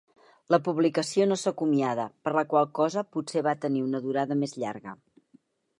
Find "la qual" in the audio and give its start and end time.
2.39-2.67